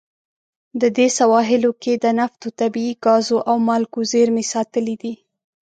[0.81, 5.13] د دې سواحلو کې د نفتو، طبیعي ګازو او مالګو زیرمې ساتلې دي.